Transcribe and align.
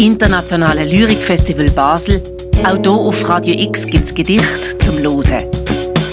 internationale 0.00 0.84
Lyrikfestival 0.84 1.70
Basel. 1.70 2.22
Auch 2.64 2.78
hier 2.82 2.90
auf 2.90 3.28
Radio 3.28 3.54
X 3.54 3.84
gibt 3.84 4.04
es 4.04 4.14
Gedichte 4.14 4.78
zum 4.78 5.02
Losen. 5.02 5.40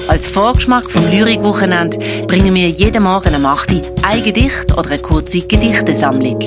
Als 0.09 0.27
Vorgeschmack 0.27 0.89
vom 0.89 1.01
Lyrikwochenende 1.09 1.97
bringen 2.27 2.53
wir 2.53 2.67
jeden 2.67 3.03
Morgen 3.03 3.33
am 3.33 3.45
8 3.45 3.73
Uhr 3.73 3.81
ein 4.03 4.23
Gedicht 4.23 4.77
oder 4.77 4.89
eine 4.89 4.99
kurze 4.99 5.39
Gedichtesammlung. 5.39 6.39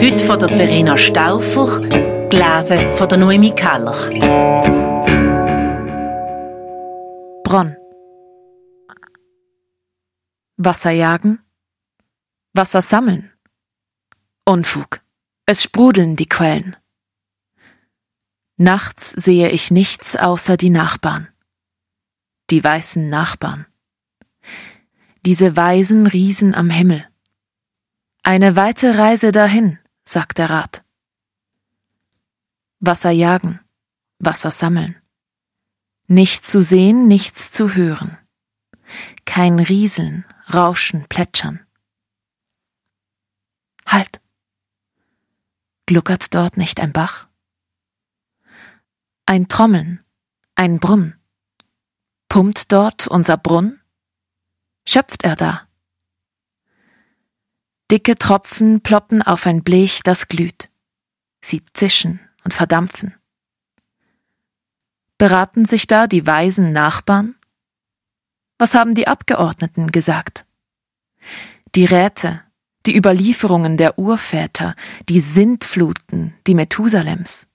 Heute 0.00 0.24
von 0.24 0.38
der 0.38 0.48
Verena 0.48 0.96
Stauffer, 0.96 1.80
gelesen 2.30 2.92
von 2.94 3.08
der 3.08 3.18
Noemi 3.18 3.50
Keller. 3.50 3.96
Bronn. 7.42 7.76
Wasser 10.56 10.90
jagen, 10.92 11.40
Wasser 12.52 12.82
sammeln. 12.82 13.30
Unfug. 14.50 15.00
Es 15.46 15.62
sprudeln 15.62 16.16
die 16.16 16.26
Quellen. 16.26 16.74
Nachts 18.56 19.12
sehe 19.12 19.48
ich 19.48 19.70
nichts 19.70 20.16
außer 20.16 20.56
die 20.56 20.70
Nachbarn. 20.70 21.28
Die 22.50 22.64
weißen 22.64 23.08
Nachbarn. 23.08 23.66
Diese 25.24 25.54
weisen 25.54 26.08
Riesen 26.08 26.56
am 26.56 26.68
Himmel. 26.68 27.08
Eine 28.24 28.56
weite 28.56 28.98
Reise 28.98 29.30
dahin, 29.30 29.78
sagt 30.02 30.38
der 30.38 30.50
Rat. 30.50 30.82
Wasser 32.80 33.12
jagen, 33.12 33.60
Wasser 34.18 34.50
sammeln. 34.50 35.00
Nichts 36.08 36.50
zu 36.50 36.64
sehen, 36.64 37.06
nichts 37.06 37.52
zu 37.52 37.76
hören. 37.76 38.18
Kein 39.26 39.60
Rieseln, 39.60 40.24
Rauschen, 40.52 41.06
Plätschern. 41.08 41.64
Halt! 43.86 44.20
Gluckert 45.90 46.32
dort 46.36 46.56
nicht 46.56 46.78
ein 46.78 46.92
Bach? 46.92 47.26
Ein 49.26 49.48
Trommeln, 49.48 50.04
ein 50.54 50.78
Brummen. 50.78 51.18
Pumpt 52.28 52.70
dort 52.70 53.08
unser 53.08 53.36
Brunn? 53.36 53.80
Schöpft 54.86 55.24
er 55.24 55.34
da? 55.34 55.66
Dicke 57.90 58.14
Tropfen 58.14 58.82
ploppen 58.82 59.20
auf 59.20 59.46
ein 59.46 59.64
Blech, 59.64 60.04
das 60.04 60.28
glüht. 60.28 60.70
Sie 61.42 61.64
zischen 61.74 62.20
und 62.44 62.54
verdampfen. 62.54 63.16
Beraten 65.18 65.66
sich 65.66 65.88
da 65.88 66.06
die 66.06 66.24
weisen 66.24 66.70
Nachbarn? 66.70 67.34
Was 68.58 68.74
haben 68.74 68.94
die 68.94 69.08
Abgeordneten 69.08 69.90
gesagt? 69.90 70.46
Die 71.74 71.84
Räte, 71.84 72.44
die 72.86 72.96
Überlieferungen 72.96 73.76
der 73.76 73.98
Urväter, 73.98 74.74
die 75.08 75.20
Sintfluten, 75.20 76.34
die 76.46 76.54
Methusalems. 76.54 77.46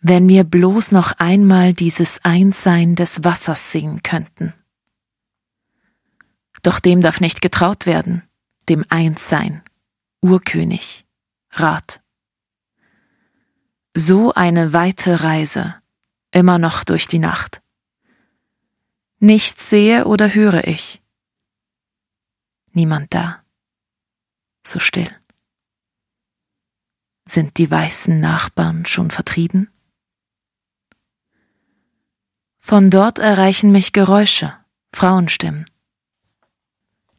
Wenn 0.00 0.28
wir 0.28 0.44
bloß 0.44 0.92
noch 0.92 1.12
einmal 1.18 1.74
dieses 1.74 2.24
Einssein 2.24 2.94
des 2.94 3.22
Wassers 3.24 3.70
sehen 3.70 4.02
könnten. 4.02 4.54
Doch 6.62 6.80
dem 6.80 7.00
darf 7.00 7.20
nicht 7.20 7.42
getraut 7.42 7.86
werden, 7.86 8.22
dem 8.68 8.84
Einssein, 8.88 9.62
Urkönig, 10.22 11.06
Rat. 11.50 12.00
So 13.94 14.32
eine 14.32 14.72
weite 14.72 15.22
Reise, 15.22 15.74
immer 16.30 16.58
noch 16.58 16.84
durch 16.84 17.08
die 17.08 17.18
Nacht. 17.18 17.60
Nichts 19.18 19.68
sehe 19.68 20.06
oder 20.06 20.32
höre 20.32 20.66
ich. 20.66 21.02
Niemand 22.72 23.12
da. 23.12 23.39
So 24.64 24.78
still. 24.78 25.10
Sind 27.26 27.58
die 27.58 27.70
weißen 27.70 28.18
Nachbarn 28.18 28.86
schon 28.86 29.10
vertrieben? 29.10 29.70
Von 32.58 32.90
dort 32.90 33.18
erreichen 33.18 33.72
mich 33.72 33.92
Geräusche, 33.92 34.54
Frauenstimmen. 34.92 35.66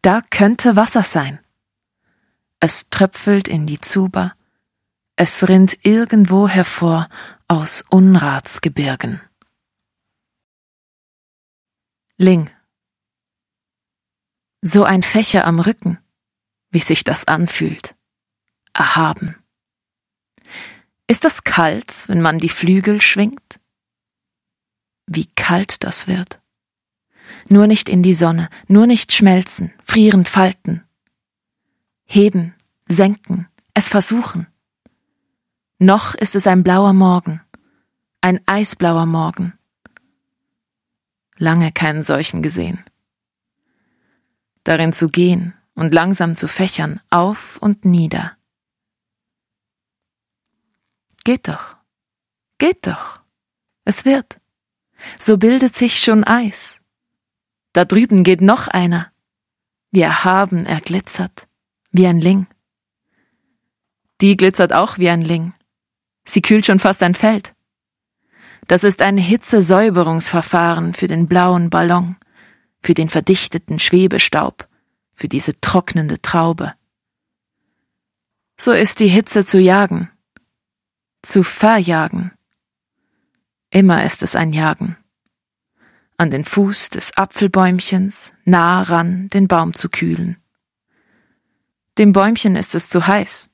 Da 0.01 0.22
könnte 0.22 0.75
Wasser 0.75 1.03
sein. 1.03 1.40
Es 2.59 2.90
tröpfelt 2.90 3.47
in 3.47 3.66
die 3.68 3.80
Zuber, 3.80 4.35
es 5.16 5.47
rinnt 5.47 5.85
irgendwo 5.85 6.47
hervor 6.47 7.09
aus 7.47 7.84
Unratsgebirgen. 7.90 9.22
Ling. 12.18 12.50
So 14.62 14.84
ein 14.84 15.03
Fächer 15.03 15.46
am 15.46 15.59
Rücken, 15.59 15.97
wie 16.72 16.80
sich 16.80 17.04
das 17.04 17.26
anfühlt. 17.26 17.96
Erhaben. 18.74 19.36
Ist 21.08 21.26
das 21.26 21.44
kalt, 21.44 22.08
wenn 22.08 22.22
man 22.22 22.40
die 22.40 22.50
Flügel 22.50 23.02
schwingt? 23.02 23.59
Wie 25.06 25.26
kalt 25.36 25.84
das 25.84 26.08
wird. 26.08 26.40
Nur 27.50 27.68
nicht 27.68 27.90
in 27.90 28.02
die 28.02 28.14
Sonne, 28.14 28.50
nur 28.68 28.88
nicht 28.88 29.12
schmelzen, 29.12 29.74
frierend 29.84 30.30
falten. 30.30 30.84
Heben, 32.06 32.56
senken, 32.88 33.48
es 33.74 33.90
versuchen. 33.90 34.48
Noch 35.80 36.16
ist 36.16 36.36
es 36.36 36.48
ein 36.48 36.64
blauer 36.64 36.94
Morgen, 36.94 37.42
ein 38.22 38.40
eisblauer 38.46 39.06
Morgen. 39.06 39.54
Lange 41.38 41.72
keinen 41.72 42.04
solchen 42.04 42.42
gesehen. 42.42 42.84
Darin 44.64 44.94
zu 44.94 45.10
gehen 45.10 45.56
und 45.76 45.94
langsam 45.94 46.36
zu 46.36 46.48
fächern, 46.48 47.02
auf 47.09 47.58
und 47.58 47.86
nieder. 47.86 48.38
Geht 51.24 51.48
doch, 51.48 51.78
geht 52.58 52.88
doch, 52.88 53.22
es 53.86 54.06
wird. 54.06 54.40
So 55.20 55.38
bildet 55.38 55.76
sich 55.76 56.00
schon 56.00 56.24
Eis. 56.24 56.81
Da 57.74 57.86
drüben 57.86 58.24
geht 58.24 58.42
noch 58.42 58.68
einer. 58.68 59.12
Wie 59.92 60.02
erhaben 60.02 60.66
er 60.66 60.81
glitzert, 60.81 61.48
wie 61.92 62.08
ein 62.08 62.20
Ling. 62.20 62.48
Die 64.22 64.38
glitzert 64.38 64.74
auch 64.74 64.98
wie 64.98 65.10
ein 65.10 65.22
Ling. 65.22 65.54
Sie 66.26 66.42
kühlt 66.42 66.66
schon 66.66 66.80
fast 66.80 67.02
ein 67.04 67.16
Feld. 67.16 67.54
Das 68.68 68.84
ist 68.84 69.02
ein 69.02 69.18
Hitzesäuberungsverfahren 69.18 70.94
für 70.94 71.08
den 71.08 71.28
blauen 71.28 71.70
Ballon, 71.70 72.18
für 72.81 72.94
den 72.94 73.10
verdichteten 73.10 73.80
Schwebestaub, 73.80 74.68
für 75.14 75.28
diese 75.28 75.60
trocknende 75.62 76.22
Traube. 76.22 76.74
So 78.58 78.72
ist 78.72 79.00
die 79.00 79.08
Hitze 79.08 79.46
zu 79.46 79.60
jagen, 79.60 80.10
zu 81.22 81.44
verjagen. 81.44 82.32
Immer 83.70 84.04
ist 84.06 84.22
es 84.22 84.36
ein 84.36 84.54
Jagen. 84.54 84.98
An 86.18 86.30
den 86.30 86.46
Fuß 86.46 86.90
des 86.90 87.18
Apfelbäumchens, 87.18 88.34
nah 88.46 88.84
ran, 88.84 89.30
den 89.30 89.48
Baum 89.48 89.74
zu 89.74 89.90
kühlen. 89.90 90.38
Dem 91.98 92.14
Bäumchen 92.14 92.56
ist 92.56 92.76
es 92.76 92.90
zu 92.90 93.08
heiß. 93.08 93.50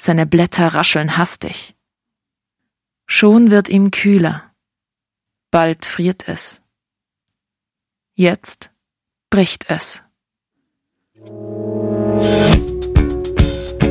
Seine 0.00 0.26
Blätter 0.26 0.68
rascheln 0.68 1.16
hastig. 1.16 1.76
Schon 3.06 3.50
wird 3.50 3.68
ihm 3.68 3.90
kühler. 3.90 4.54
Bald 5.50 5.86
friert 5.86 6.28
es. 6.28 6.62
Jetzt 8.14 8.70
bricht 9.30 9.70
es. 9.70 10.02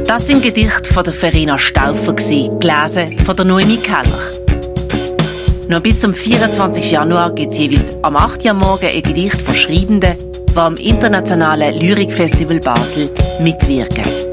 Das 0.07 0.25
sind 0.25 0.41
Gedichte 0.41 0.93
von 0.93 1.03
der 1.03 1.13
Verena 1.13 1.59
Stauffer, 1.59 2.13
gelesen 2.13 3.19
von 3.19 3.35
der 3.35 3.43
Noemi 3.43 3.75
Keller. 3.75 4.19
Noch 5.67 5.81
bis 5.81 5.99
zum 5.99 6.13
24. 6.13 6.91
Januar 6.91 7.35
gibt 7.35 7.51
es 7.51 7.59
jeweils 7.59 7.93
am 8.03 8.15
8. 8.15 8.45
Uhr 8.45 8.53
morgen 8.53 8.87
ein 8.87 9.03
Gedicht 9.03 9.41
von 9.41 9.53
Schreibenden, 9.53 10.15
die 10.49 10.57
am 10.57 10.75
Internationalen 10.77 11.77
Lyrikfestival 11.77 12.61
Basel 12.61 13.09
mitwirken. 13.41 14.26